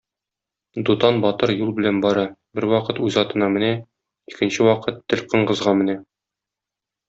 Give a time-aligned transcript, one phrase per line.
[0.89, 2.23] Дутан батыр юл белән бара,
[2.59, 3.71] бервакыт үз атына менә,
[4.35, 6.01] икенче вакыт Тел-Коңгызга менә.